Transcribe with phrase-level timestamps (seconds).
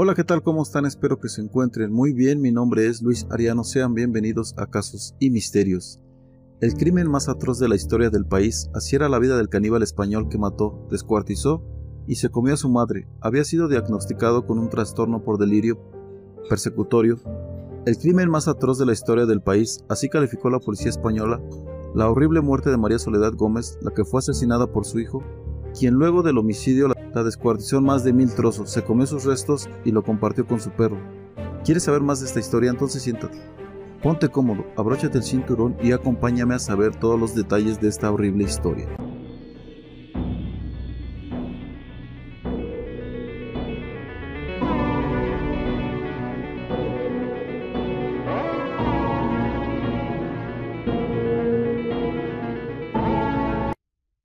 [0.00, 0.44] Hola, ¿qué tal?
[0.44, 0.86] ¿Cómo están?
[0.86, 2.40] Espero que se encuentren muy bien.
[2.40, 3.64] Mi nombre es Luis Ariano.
[3.64, 6.00] Sean bienvenidos a Casos y Misterios.
[6.60, 9.82] El crimen más atroz de la historia del país así era la vida del caníbal
[9.82, 11.64] español que mató, descuartizó
[12.06, 13.08] y se comió a su madre.
[13.20, 15.80] Había sido diagnosticado con un trastorno por delirio
[16.48, 17.18] persecutorio.
[17.84, 21.42] El crimen más atroz de la historia del país, así calificó la policía española
[21.96, 25.24] la horrible muerte de María Soledad Gómez, la que fue asesinada por su hijo,
[25.76, 29.68] quien luego del homicidio la descuartizó en más de mil trozos, se comió sus restos
[29.84, 30.98] y lo compartió con su perro.
[31.64, 32.70] ¿Quieres saber más de esta historia?
[32.70, 33.38] Entonces siéntate.
[34.02, 38.44] Ponte cómodo, abróchate el cinturón y acompáñame a saber todos los detalles de esta horrible
[38.44, 38.86] historia.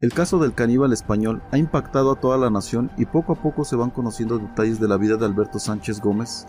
[0.03, 3.63] El caso del caníbal español ha impactado a toda la nación y poco a poco
[3.63, 6.45] se van conociendo detalles de la vida de Alberto Sánchez Gómez.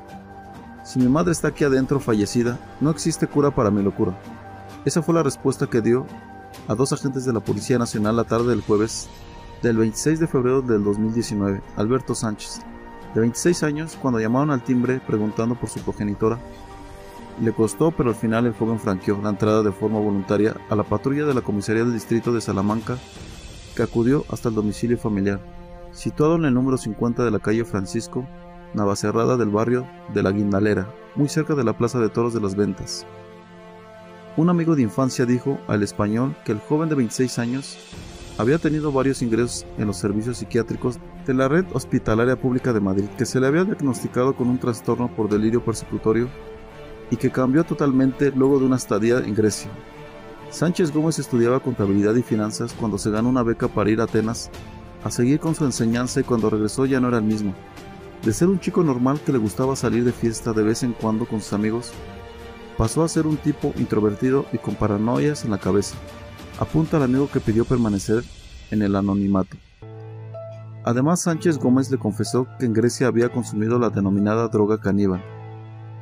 [0.82, 4.18] Si mi madre está aquí adentro fallecida, no existe cura para mi locura.
[4.84, 6.04] Esa fue la respuesta que dio
[6.66, 9.08] a dos agentes de la Policía Nacional la tarde del jueves
[9.62, 12.60] del 26 de febrero del 2019, Alberto Sánchez,
[13.14, 16.40] de 26 años, cuando llamaron al timbre preguntando por su progenitora.
[17.40, 20.82] Le costó, pero al final el joven franqueó la entrada de forma voluntaria a la
[20.82, 22.98] patrulla de la Comisaría del Distrito de Salamanca
[23.74, 25.40] que acudió hasta el domicilio familiar,
[25.92, 28.26] situado en el número 50 de la calle Francisco
[28.74, 32.56] Navacerrada del barrio de la Guindalera, muy cerca de la Plaza de Toros de las
[32.56, 33.06] Ventas.
[34.36, 37.78] Un amigo de infancia dijo al español que el joven de 26 años
[38.36, 43.08] había tenido varios ingresos en los servicios psiquiátricos de la red hospitalaria pública de Madrid,
[43.16, 46.28] que se le había diagnosticado con un trastorno por delirio persecutorio
[47.12, 49.70] y que cambió totalmente luego de una estadía en Grecia.
[50.54, 54.52] Sánchez Gómez estudiaba contabilidad y finanzas cuando se ganó una beca para ir a Atenas
[55.02, 57.52] a seguir con su enseñanza y cuando regresó ya no era el mismo.
[58.24, 61.26] De ser un chico normal que le gustaba salir de fiesta de vez en cuando
[61.26, 61.90] con sus amigos,
[62.78, 65.96] pasó a ser un tipo introvertido y con paranoias en la cabeza.
[66.60, 68.22] Apunta al amigo que pidió permanecer
[68.70, 69.56] en el anonimato.
[70.84, 75.20] Además, Sánchez Gómez le confesó que en Grecia había consumido la denominada droga caníbal,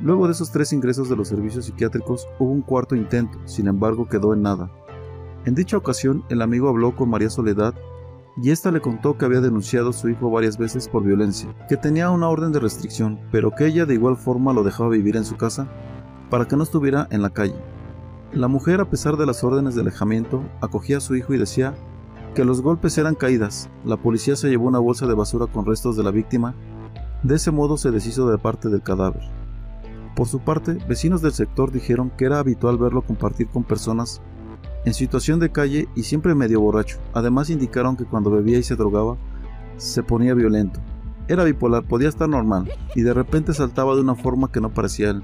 [0.03, 4.09] Luego de esos tres ingresos de los servicios psiquiátricos hubo un cuarto intento, sin embargo
[4.09, 4.69] quedó en nada.
[5.45, 7.73] En dicha ocasión el amigo habló con María Soledad
[8.37, 11.77] y ésta le contó que había denunciado a su hijo varias veces por violencia, que
[11.77, 15.25] tenía una orden de restricción, pero que ella de igual forma lo dejaba vivir en
[15.25, 15.69] su casa
[16.31, 17.55] para que no estuviera en la calle.
[18.33, 21.75] La mujer, a pesar de las órdenes de alejamiento, acogía a su hijo y decía
[22.35, 23.69] que los golpes eran caídas.
[23.85, 26.55] La policía se llevó una bolsa de basura con restos de la víctima.
[27.23, 29.42] De ese modo se deshizo de parte del cadáver.
[30.15, 34.21] Por su parte, vecinos del sector dijeron que era habitual verlo compartir con personas
[34.85, 36.99] en situación de calle y siempre medio borracho.
[37.15, 39.17] Además indicaron que cuando bebía y se drogaba,
[39.77, 40.81] se ponía violento.
[41.29, 45.11] Era bipolar, podía estar normal, y de repente saltaba de una forma que no parecía
[45.11, 45.23] él.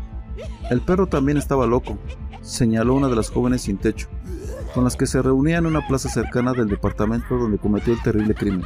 [0.70, 1.98] El perro también estaba loco,
[2.40, 4.08] señaló una de las jóvenes sin techo,
[4.74, 8.34] con las que se reunía en una plaza cercana del departamento donde cometió el terrible
[8.34, 8.62] crimen.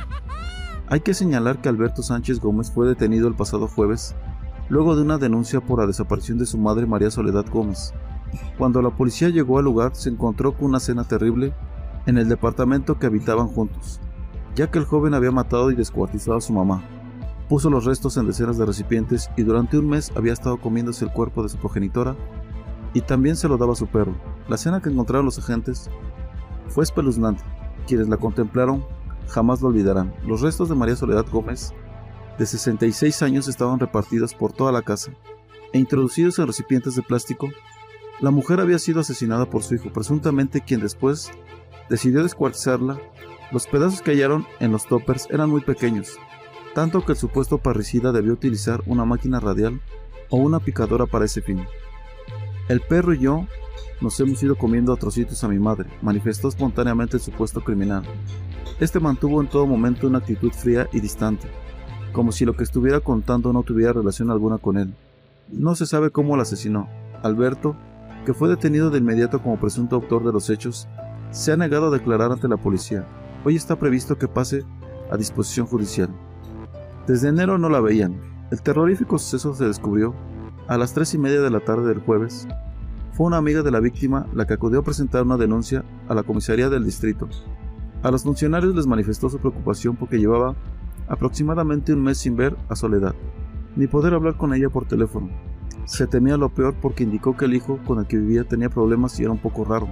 [0.88, 4.14] Hay que señalar que Alberto Sánchez Gómez fue detenido el pasado jueves
[4.72, 7.92] luego de una denuncia por la desaparición de su madre María Soledad Gómez.
[8.56, 11.52] Cuando la policía llegó al lugar se encontró con una cena terrible
[12.06, 14.00] en el departamento que habitaban juntos,
[14.54, 16.82] ya que el joven había matado y descuartizado a su mamá.
[17.50, 21.12] Puso los restos en decenas de recipientes y durante un mes había estado comiéndose el
[21.12, 22.16] cuerpo de su progenitora
[22.94, 24.14] y también se lo daba a su perro.
[24.48, 25.90] La cena que encontraron los agentes
[26.68, 27.44] fue espeluznante.
[27.86, 28.82] Quienes la contemplaron
[29.28, 30.14] jamás lo olvidarán.
[30.26, 31.74] Los restos de María Soledad Gómez
[32.38, 35.12] de 66 años estaban repartidos por toda la casa
[35.72, 37.50] e introducidos en recipientes de plástico.
[38.20, 41.30] La mujer había sido asesinada por su hijo, presuntamente quien después
[41.88, 43.00] decidió descuartizarla.
[43.50, 46.18] Los pedazos que hallaron en los toppers eran muy pequeños,
[46.74, 49.80] tanto que el supuesto parricida debió utilizar una máquina radial
[50.30, 51.66] o una picadora para ese fin.
[52.68, 53.46] El perro y yo
[54.00, 58.04] nos hemos ido comiendo a trocitos a mi madre, manifestó espontáneamente el supuesto criminal.
[58.80, 61.48] Este mantuvo en todo momento una actitud fría y distante,
[62.12, 64.94] como si lo que estuviera contando no tuviera relación alguna con él.
[65.50, 66.88] No se sabe cómo lo asesinó.
[67.22, 67.76] Alberto,
[68.24, 70.88] que fue detenido de inmediato como presunto autor de los hechos,
[71.30, 73.06] se ha negado a declarar ante la policía.
[73.44, 74.64] Hoy está previsto que pase
[75.10, 76.08] a disposición judicial.
[77.06, 78.20] Desde enero no la veían.
[78.50, 80.14] El terrorífico suceso se descubrió
[80.68, 82.46] a las tres y media de la tarde del jueves.
[83.12, 86.22] Fue una amiga de la víctima la que acudió a presentar una denuncia a la
[86.22, 87.28] comisaría del distrito.
[88.02, 90.54] A los funcionarios les manifestó su preocupación porque llevaba
[91.12, 93.14] aproximadamente un mes sin ver a Soledad,
[93.76, 95.28] ni poder hablar con ella por teléfono.
[95.84, 99.20] Se temía lo peor porque indicó que el hijo con el que vivía tenía problemas
[99.20, 99.88] y era un poco raro.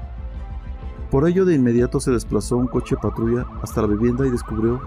[1.11, 4.81] Por ello de inmediato se desplazó un coche patrulla hasta la vivienda y descubrió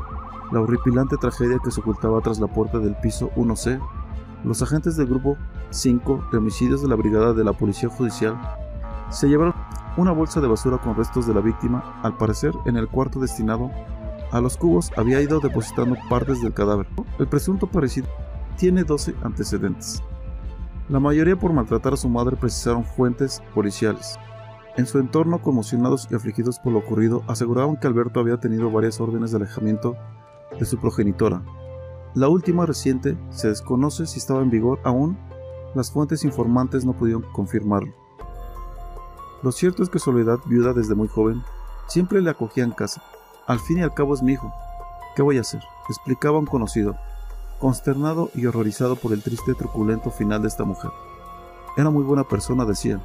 [0.51, 3.79] la horripilante tragedia que se ocultaba tras la puerta del piso 1C
[4.43, 5.37] Los agentes del grupo
[5.69, 8.39] 5 de homicidios de la brigada de la Policía Judicial
[9.11, 9.53] se llevaron
[9.97, 13.69] una bolsa de basura con restos de la víctima, al parecer en el cuarto destinado
[14.33, 16.87] a los cubos había ido depositando partes del cadáver.
[17.19, 18.07] El presunto parecido
[18.57, 20.01] tiene 12 antecedentes.
[20.89, 24.17] La mayoría por maltratar a su madre precisaron fuentes policiales.
[24.75, 28.99] En su entorno, conmocionados y afligidos por lo ocurrido, aseguraban que Alberto había tenido varias
[28.99, 29.95] órdenes de alejamiento
[30.59, 31.43] de su progenitora.
[32.15, 35.15] La última reciente se desconoce si estaba en vigor aún,
[35.75, 37.93] las fuentes informantes no pudieron confirmarlo.
[39.43, 41.43] Lo cierto es que Soledad, viuda desde muy joven,
[41.87, 43.03] siempre le acogía en casa.
[43.45, 44.53] Al fin y al cabo es mi hijo.
[45.15, 45.61] ¿Qué voy a hacer?
[45.89, 46.95] explicaba un conocido,
[47.59, 50.91] consternado y horrorizado por el triste y truculento final de esta mujer.
[51.75, 53.03] Era muy buena persona, decían.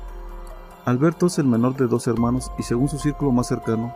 [0.84, 3.92] Alberto es el menor de dos hermanos y según su círculo más cercano,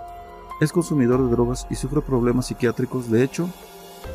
[0.60, 3.08] es consumidor de drogas y sufre problemas psiquiátricos.
[3.08, 3.48] De hecho,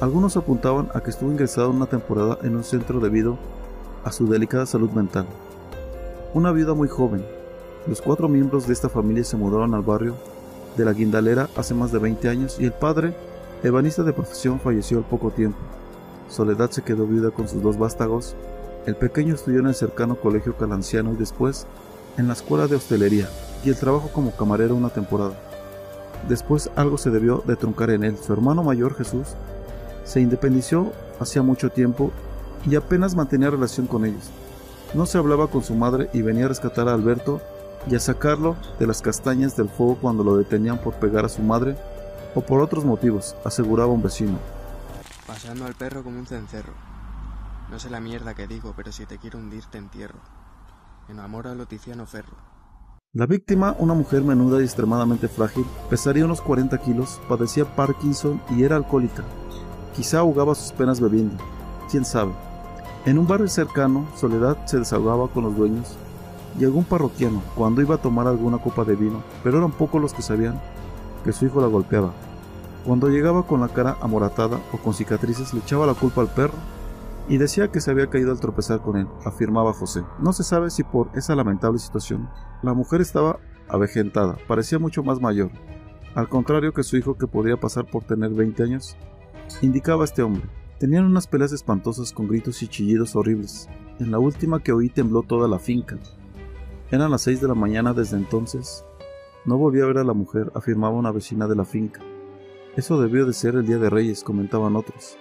[0.01, 3.38] algunos apuntaban a que estuvo ingresado una temporada en un centro debido
[4.03, 5.25] a su delicada salud mental.
[6.33, 7.25] Una viuda muy joven,
[7.88, 10.15] los cuatro miembros de esta familia se mudaron al barrio
[10.77, 13.13] de la Guindalera hace más de 20 años y el padre,
[13.63, 15.57] ebanista de profesión, falleció al poco tiempo.
[16.29, 18.35] Soledad se quedó viuda con sus dos vástagos.
[18.85, 21.65] El pequeño estudió en el cercano colegio calanciano y después
[22.18, 23.27] en la escuela de hostelería
[23.65, 25.33] y el trabajo como camarero una temporada.
[26.29, 28.18] Después algo se debió de truncar en él.
[28.18, 29.27] Su hermano mayor, Jesús,
[30.03, 32.12] se independizó hacía mucho tiempo
[32.69, 34.30] y apenas mantenía relación con ellos.
[34.94, 37.41] No se hablaba con su madre y venía a rescatar a Alberto
[37.89, 41.42] y a sacarlo de las castañas del fuego cuando lo detenían por pegar a su
[41.42, 41.78] madre
[42.36, 44.38] o por otros motivos, aseguraba un vecino.
[45.25, 46.74] Pasando al perro como un cencerro.
[47.72, 50.19] No sé la mierda que digo, pero si te quiero hundir te entierro.
[51.10, 52.36] Enamora a Loticiano Ferro.
[53.13, 58.63] La víctima, una mujer menuda y extremadamente frágil, pesaría unos 40 kilos, padecía Parkinson y
[58.63, 59.24] era alcohólica.
[59.95, 61.44] Quizá ahogaba sus penas bebiendo,
[61.90, 62.33] quién sabe.
[63.06, 65.98] En un barrio cercano, Soledad se desahogaba con los dueños
[66.57, 70.13] Llegó un parroquiano cuando iba a tomar alguna copa de vino, pero eran pocos los
[70.13, 70.59] que sabían
[71.24, 72.13] que su hijo la golpeaba.
[72.86, 76.56] Cuando llegaba con la cara amoratada o con cicatrices le echaba la culpa al perro
[77.27, 80.04] y decía que se había caído al tropezar con él, afirmaba José.
[80.19, 82.30] No se sabe si por esa lamentable situación
[82.63, 85.51] la mujer estaba avejentada, parecía mucho más mayor,
[86.18, 88.98] al contrario que su hijo que podría pasar por tener 20 años,
[89.62, 90.50] indicaba este hombre.
[90.80, 93.69] Tenían unas peleas espantosas con gritos y chillidos horribles.
[94.00, 96.00] En la última que oí tembló toda la finca.
[96.89, 98.86] Eran las seis de la mañana desde entonces.
[99.44, 102.00] No volví a ver a la mujer, afirmaba una vecina de la finca.
[102.78, 105.18] Eso debió de ser el Día de Reyes, comentaban otros,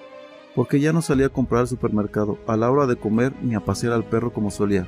[0.55, 3.65] porque ya no salía a comprar al supermercado a la hora de comer ni a
[3.65, 4.87] pasear al perro como solía.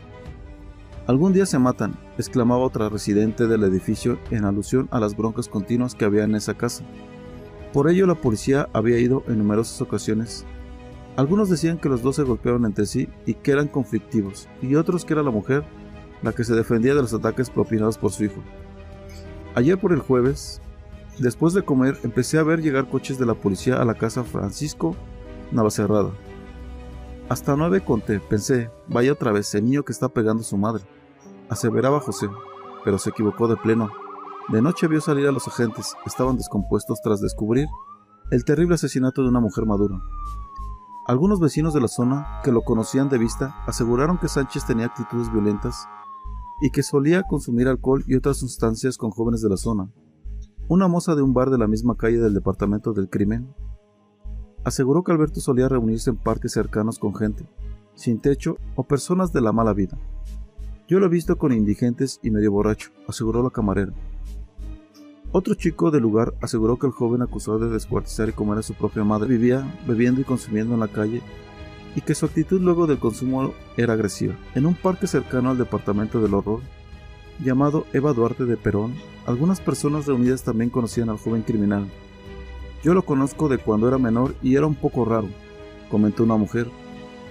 [1.08, 5.96] Algún día se matan, exclamaba otra residente del edificio en alusión a las broncas continuas
[5.96, 6.84] que había en esa casa.
[7.72, 10.44] Por ello la policía había ido en numerosas ocasiones.
[11.16, 15.04] Algunos decían que los dos se golpeaban entre sí y que eran conflictivos, y otros
[15.04, 15.64] que era la mujer
[16.22, 18.42] la que se defendía de los ataques propinados por su hijo.
[19.54, 20.60] Ayer por el jueves,
[21.18, 24.94] después de comer, empecé a ver llegar coches de la policía a la casa Francisco
[25.52, 26.10] Navacerrada.
[27.28, 30.84] Hasta nueve conté, pensé, vaya otra vez, el niño que está pegando a su madre,
[31.50, 32.28] aseveraba José,
[32.84, 33.90] pero se equivocó de pleno.
[34.48, 37.68] De noche vio salir a los agentes, estaban descompuestos tras descubrir
[38.30, 40.00] el terrible asesinato de una mujer madura.
[41.06, 45.32] Algunos vecinos de la zona, que lo conocían de vista, aseguraron que Sánchez tenía actitudes
[45.32, 45.86] violentas
[46.60, 49.90] y que solía consumir alcohol y otras sustancias con jóvenes de la zona.
[50.68, 53.54] Una moza de un bar de la misma calle del departamento del crimen
[54.64, 57.48] aseguró que Alberto solía reunirse en parques cercanos con gente,
[57.94, 59.98] sin techo o personas de la mala vida.
[60.86, 63.92] Yo lo he visto con indigentes y medio borracho, aseguró la camarera.
[65.30, 68.74] Otro chico del lugar aseguró que el joven acusado de descuartizar y comer a su
[68.74, 71.22] propia madre vivía bebiendo y consumiendo en la calle
[71.98, 74.36] y que su actitud luego del consumo era agresiva.
[74.54, 76.60] En un parque cercano al departamento del horror,
[77.40, 78.94] llamado Eva Duarte de Perón,
[79.26, 81.88] algunas personas reunidas también conocían al joven criminal.
[82.84, 85.28] Yo lo conozco de cuando era menor y era un poco raro,
[85.90, 86.68] comentó una mujer.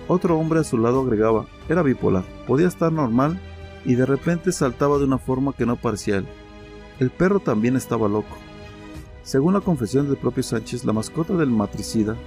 [0.09, 3.39] Otro hombre a su lado agregaba, era bipolar, podía estar normal
[3.85, 6.27] y de repente saltaba de una forma que no parecía él.
[6.99, 8.35] El perro también estaba loco.
[9.23, 12.17] Según la confesión del propio Sánchez, la mascota del matricida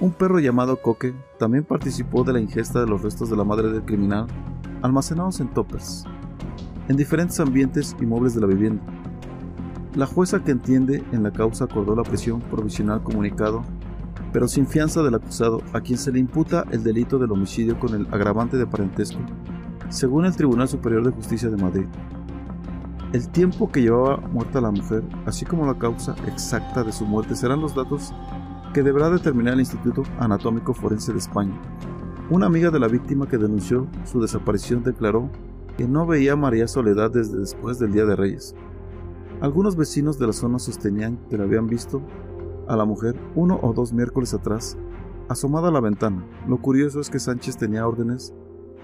[0.00, 3.70] un perro llamado Coque también participó de la ingesta de los restos de la madre
[3.70, 4.26] del criminal,
[4.82, 6.04] almacenados en toppers,
[6.88, 8.82] en diferentes ambientes y muebles de la vivienda.
[9.94, 13.62] La jueza que entiende en la causa acordó la prisión provisional comunicado,
[14.32, 17.94] pero sin fianza del acusado, a quien se le imputa el delito del homicidio con
[17.94, 19.20] el agravante de parentesco,
[19.90, 21.86] según el Tribunal Superior de Justicia de Madrid.
[23.12, 27.36] El tiempo que llevaba muerta la mujer, así como la causa exacta de su muerte,
[27.36, 28.12] serán los datos
[28.74, 31.54] que deberá determinar el Instituto Anatómico Forense de España.
[32.28, 35.30] Una amiga de la víctima que denunció su desaparición declaró
[35.78, 38.56] que no veía a María Soledad desde después del Día de Reyes.
[39.40, 42.02] Algunos vecinos de la zona sostenían que la habían visto
[42.66, 44.76] a la mujer uno o dos miércoles atrás,
[45.28, 46.26] asomada a la ventana.
[46.48, 48.34] Lo curioso es que Sánchez tenía órdenes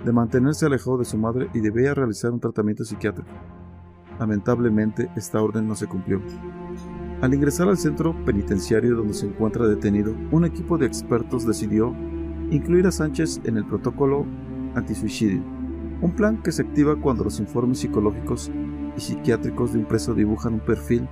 [0.05, 3.31] de mantenerse alejado de su madre y debía realizar un tratamiento psiquiátrico.
[4.21, 6.21] Lamentablemente, esta orden no se cumplió.
[7.21, 11.95] Al ingresar al centro penitenciario donde se encuentra detenido, un equipo de expertos decidió
[12.51, 14.25] incluir a Sánchez en el protocolo
[14.75, 15.43] antisuicidio,
[16.01, 18.51] un plan que se activa cuando los informes psicológicos
[18.97, 21.07] y psiquiátricos de un preso dibujan un perfil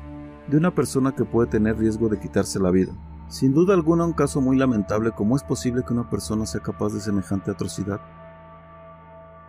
[0.49, 2.93] de una persona que puede tener riesgo de quitarse la vida.
[3.29, 6.95] Sin duda alguna un caso muy lamentable como es posible que una persona sea capaz
[6.95, 8.01] de semejante atrocidad,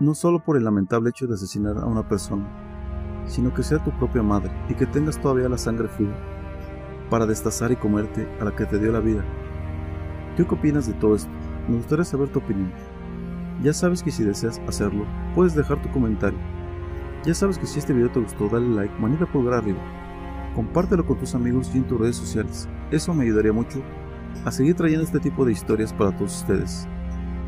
[0.02, 2.46] no solo por el lamentable hecho de asesinar a una persona,
[3.28, 6.14] sino que sea tu propia madre y que tengas todavía la sangre fría
[7.10, 9.24] para destazar y comerte a la que te dio la vida.
[10.38, 11.32] ¿Tú qué opinas de todo esto?
[11.68, 12.72] Me gustaría saber tu opinión.
[13.62, 16.40] Ya sabes que si deseas hacerlo, puedes dejar tu comentario.
[17.26, 19.80] Ya sabes que si este video te gustó, dale like, manita pulgar arriba.
[20.56, 22.70] Compártelo con tus amigos y en tus redes sociales.
[22.92, 23.82] Eso me ayudaría mucho
[24.46, 26.88] a seguir trayendo este tipo de historias para todos ustedes.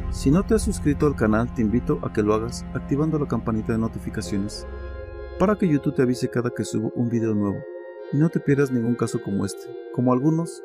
[0.09, 3.27] Si no te has suscrito al canal, te invito a que lo hagas activando la
[3.27, 4.67] campanita de notificaciones
[5.39, 7.70] para que YouTube te avise cada que subo un video nuevo
[8.13, 9.63] y no te pierdas ningún caso como este.
[9.93, 10.63] Como algunos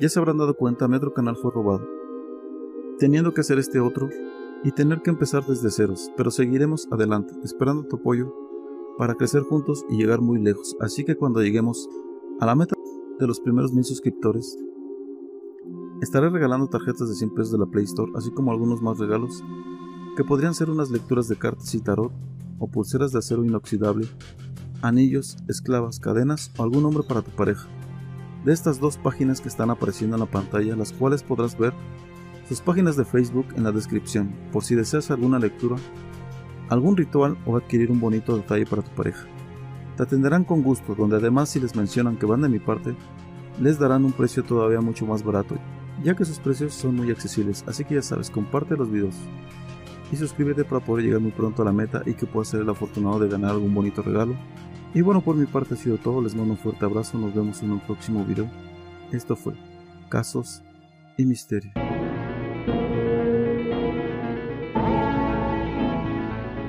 [0.00, 2.02] ya se habrán dado cuenta, mi otro canal fue robado
[3.02, 4.10] teniendo que hacer este otro
[4.62, 8.32] y tener que empezar desde ceros, pero seguiremos adelante, esperando tu apoyo
[8.96, 10.76] para crecer juntos y llegar muy lejos.
[10.78, 11.88] Así que cuando lleguemos
[12.38, 12.76] a la meta
[13.18, 14.56] de los primeros mil suscriptores,
[16.00, 19.42] estaré regalando tarjetas de 100 pesos de la Play Store, así como algunos más regalos,
[20.16, 22.12] que podrían ser unas lecturas de cartas y tarot,
[22.60, 24.06] o pulseras de acero inoxidable,
[24.82, 27.68] anillos, esclavas, cadenas o algún nombre para tu pareja.
[28.44, 31.72] De estas dos páginas que están apareciendo en la pantalla, las cuales podrás ver
[32.48, 35.76] sus páginas de Facebook en la descripción por si deseas alguna lectura,
[36.68, 39.26] algún ritual o adquirir un bonito detalle para tu pareja.
[39.96, 42.96] Te atenderán con gusto, donde además si les mencionan que van de mi parte,
[43.60, 45.56] les darán un precio todavía mucho más barato,
[46.02, 49.14] ya que sus precios son muy accesibles, así que ya sabes, comparte los videos
[50.12, 52.68] y suscríbete para poder llegar muy pronto a la meta y que puedas ser el
[52.68, 54.36] afortunado de ganar algún bonito regalo.
[54.94, 57.62] Y bueno, por mi parte ha sido todo, les mando un fuerte abrazo, nos vemos
[57.62, 58.46] en un próximo video.
[59.10, 59.54] Esto fue
[60.08, 60.62] Casos
[61.16, 61.81] y Misterios.